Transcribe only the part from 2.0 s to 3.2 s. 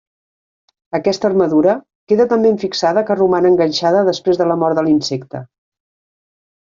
queda tan ben fixada que